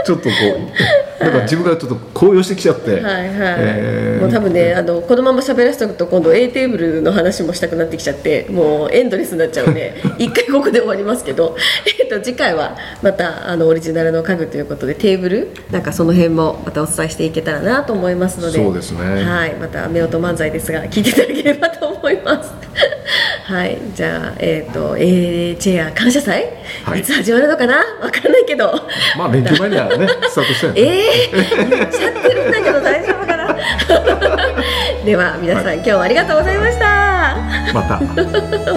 [0.05, 1.06] ちょっとこう。
[1.21, 3.01] なんか自分がちょっと高揚してきちゃって。
[3.01, 4.21] いはい、えー。
[4.21, 11.57] もう多分ねあのこのまま喋らせておくと今度 A テーブルの話もしたくなってきちゃってもうエンドレスになっちゃうんで 一回ここで終わりますけど、
[11.99, 18.59] えっと次回はまたあのオリジナルの家具ということでテーブルなんかその辺もまたお伝えしていけたらなと思いますので。
[18.59, 19.25] そうですね。
[19.25, 22.53] はい、また夫婦漫才ですが聞いていただければと思います。
[23.45, 23.79] はい。
[23.95, 26.53] じゃあえっ、と A チェア感謝祭、
[26.85, 27.01] はい。
[27.01, 27.85] い、つ始まるのかな？
[28.01, 28.73] わかんないけど。
[29.17, 30.81] まあ勉強前にはね スタートしたよね。
[30.81, 30.85] え
[31.33, 33.57] えー、言っちゃってるんだけど大丈夫かな？
[35.05, 37.37] では皆さん、はい、今日はありがとうございました。
[37.73, 37.97] また。
[37.97, 37.99] お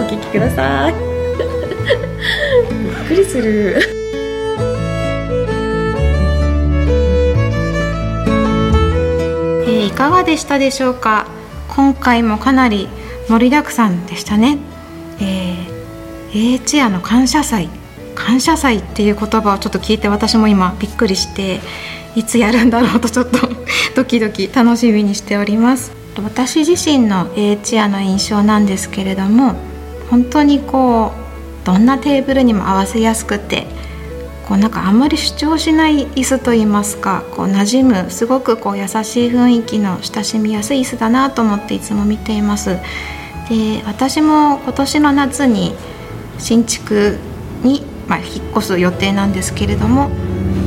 [0.07, 0.93] 聞きください。
[2.83, 3.95] びっくりする。
[9.67, 11.27] いかがでしたでしょうか？
[11.67, 12.87] 今回もかなり
[13.27, 14.57] 盛りだくさんでしたね。
[15.19, 17.69] えー、A チアの感謝祭。
[18.19, 21.61] 感謝祭っていう言葉をちょっと聞いて私も今びっくりして
[22.15, 23.39] いつやるんだろうとちょっと
[23.95, 25.91] ドキドキ楽しみにしております。
[26.17, 29.55] 私自身の A チアの印象なんですけれども
[30.09, 33.67] 本当にこうどんなテーブルにも合わせやすくて
[34.49, 42.77] こうなんかあんまり主張しない椅子といいますかこう馴染むすごくこう優しい雰囲気の親しみやすい椅子だなと思っていつも見ています。
[43.49, 45.73] で私も今年の夏に
[46.37, 47.17] 新築、
[48.09, 50.09] まあ、引っ越す予定なんですけれども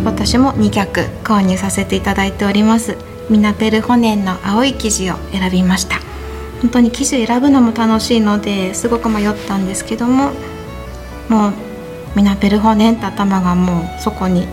[0.05, 2.97] 私も2脚購入させていただいております。
[3.31, 5.97] ミナペルホネンの青い生地を選びました。
[6.61, 10.31] 本当に生地選ぶのも楽しいのですごく迷ったんですけども
[11.29, 11.53] もう
[12.15, 14.47] ミナペルホネンって頭がもうそこに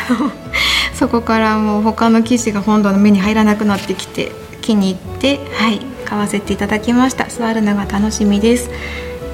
[0.94, 7.26] そこからもう他の生地が本堂の目に入らなくなってきて気に入ってはい買わせていただきました。
[7.28, 8.70] 座るのが楽しみです。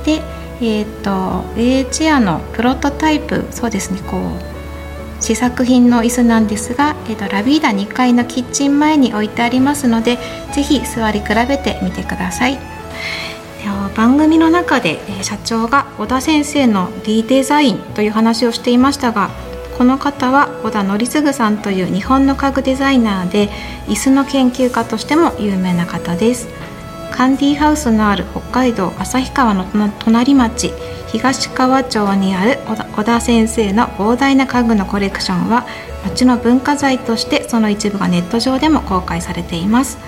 [0.04, 0.22] で
[0.60, 10.16] えっ、ー、と A チェアのプロトタイプそうですねこう試作品の椅子なんですが、えーと、ラビーダ2階のキッチン前に置いてありますので
[10.54, 12.54] ぜひ座り比べてみてください。
[12.54, 19.30] では番組の中で、社長が小田先生の D デザインという話をしていましたが
[19.76, 23.48] この方は小田則次さんという日本の家具デザイナーで
[23.86, 26.48] 椅子の研究家としても有名な方です。
[27.18, 29.64] カンディーハウスのある北海道旭川の
[29.98, 30.72] 隣町
[31.08, 32.58] 東川町にある
[32.94, 35.66] 小田先生の膨大な家具のコレクションは
[36.04, 39.98] 町の文化財としてその一部がネット上でも公開されています。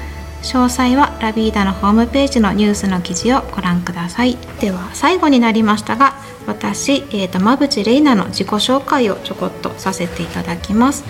[0.42, 4.38] 詳細はラビーダのホームページのニュースの記事をご覧ください。
[4.60, 6.14] では最後になりましたが
[6.46, 11.04] 私、えーと、馬淵玲奈の自己紹介をちょこっとさせていただきます。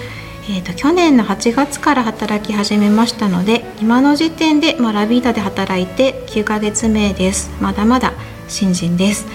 [0.53, 7.51] えーと、去年の8月から働き始めましたので今の時点で、まあ、ラビーダで働いて9ヶ月目です。
[7.61, 8.15] まだまだ
[8.49, 9.29] 新人です。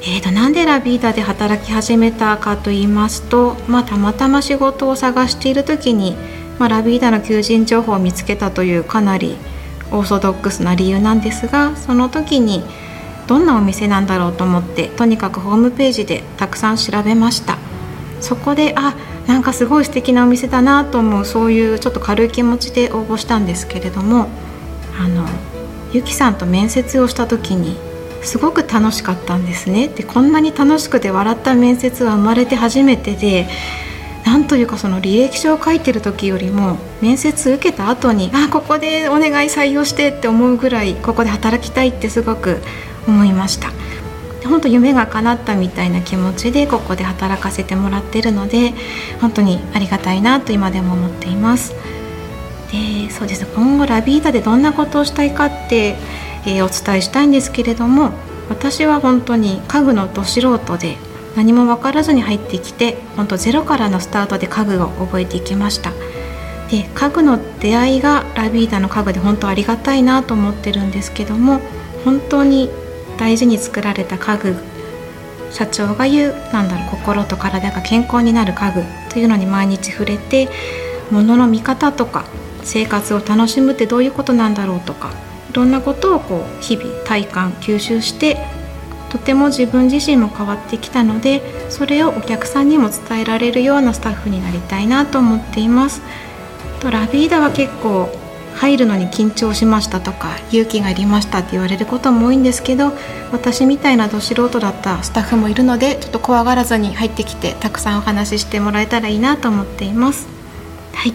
[0.00, 6.16] えーと、なんでラビーダで働き始めたかと言いますと、まあ、たまたま仕事を探している時に、
[6.58, 9.36] まあ、ラビーダの求人情報を見つけたというかなり
[9.92, 12.64] オーソドックスな理由なんですがその時に
[13.26, 17.58] どんなお店なんだろうと思ってとにかくホームページでたくさん調べました。
[18.20, 18.94] そこであ
[19.26, 24.28] なんかすごい素敵なお店だなと思うそういうちょっと軽い気持ちで応募したんですけれども
[24.98, 25.26] あの
[25.92, 27.76] ゆきさんと面接をした時に
[28.22, 29.88] すごく楽しかったんですね。
[29.88, 33.46] でこんなに楽しくて笑った面接は生まれて初めてで
[34.24, 42.62] なんというかその履歴書を書いてる時よりも面接受けた後にあここでお願い採用してって思うぐらいここで働きたいってすごく
[43.06, 43.70] 思いました。
[44.46, 48.72] 本当夢が叶ったみたいな気持ちでここで働かせてもらってるので
[49.20, 51.74] 本当にありがたいなと今でも思っています。
[52.72, 55.96] でそうです今後ラビータでどんなことをしたいかって
[56.46, 58.12] えー、お伝えしたいんですけれども
[58.48, 60.96] 私は本当に家具のど素人で
[61.36, 65.92] 何も分からずに入ってきて本当ゼロからのスタートで家具を覚えていきました。
[66.70, 71.60] で家具の出会いがラビーダの家具で本当ありがたいなと思ってるんですけども
[72.04, 72.70] 本当に
[73.14, 74.56] 大事に作られた家具
[75.50, 80.48] 社長が言うなんだろう心と体が健康になる家具というのに毎日触れて
[81.10, 82.24] 物の見方とか
[82.64, 85.12] 生活を楽しむってどういうことなんだろうとか
[85.50, 88.38] いろんなことをこう日々体感吸収して
[89.10, 96.02] とても自分自身も変わってきたのでそれをお客さんにも伝えられるようなスタッフになりたいなと思っています。
[96.80, 98.08] とラビーダは結構
[98.54, 102.92] 入るのに緊張しましたとか勇気がいりましたって言われることも多いんですけど
[103.32, 110.28] 私みたいなど素人だったスタッフもいるのでちょっと怖がらずに入ってきてたくさんお話ししてもらえたらいいなと思っています。
[110.94, 111.14] はい。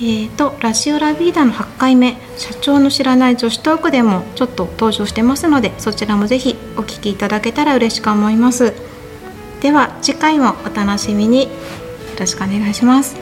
[0.00, 8.74] えーと、ラジオラビーダの8回目社長の知らない女子トークでもちょっと登場してますのでそちらもぜひお聞きいただけたら嬉しく思います。
[9.60, 11.48] では次回もお楽しみに。
[12.18, 13.14] よろしくお願いします。